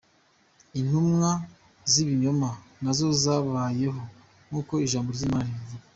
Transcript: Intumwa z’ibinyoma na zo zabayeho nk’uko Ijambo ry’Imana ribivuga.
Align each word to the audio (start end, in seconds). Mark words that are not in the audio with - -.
Intumwa 0.79 1.29
z’ibinyoma 1.91 2.49
na 2.83 2.91
zo 2.97 3.07
zabayeho 3.23 4.01
nk’uko 4.47 4.73
Ijambo 4.85 5.09
ry’Imana 5.11 5.47
ribivuga. 5.53 5.85